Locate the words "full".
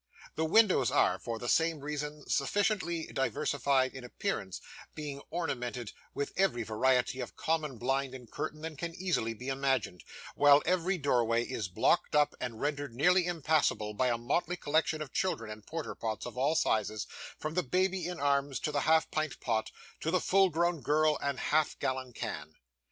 20.19-20.49